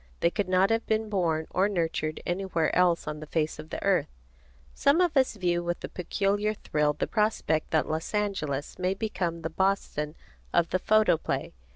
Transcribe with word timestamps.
They 0.21 0.31
could 0.31 0.49
not 0.49 0.71
have 0.71 0.83
been 0.87 1.09
born 1.09 1.45
or 1.51 1.69
nurtured 1.69 2.21
anywhere 2.25 2.75
else 2.75 3.07
on 3.07 3.19
the 3.19 3.27
face 3.27 3.59
of 3.59 3.69
the 3.69 3.83
earth. 3.83 4.07
Some 4.73 4.99
of 4.99 5.15
us 5.15 5.35
view 5.35 5.61
with 5.63 5.83
a 5.83 5.89
peculiar 5.89 6.55
thrill 6.55 6.93
the 6.93 7.05
prospect 7.05 7.69
that 7.69 7.87
Los 7.87 8.15
Angeles 8.15 8.79
may 8.79 8.95
become 8.95 9.43
the 9.43 9.51
Boston 9.51 10.15
of 10.53 10.69
the 10.71 10.79
photoplay. 10.79 11.53